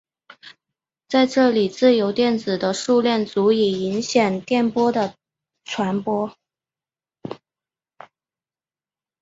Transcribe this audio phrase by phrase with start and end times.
[1.09, 5.13] 在这里自由电子的数量足以影响电波的
[5.63, 6.35] 传播。